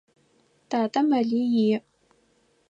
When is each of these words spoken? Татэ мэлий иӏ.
Татэ 0.69 1.01
мэлий 1.09 1.49
иӏ. 1.75 1.79